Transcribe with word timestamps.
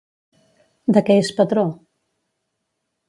De 0.97 1.03
què 1.09 1.19
és 1.25 1.31
patró? 1.41 1.67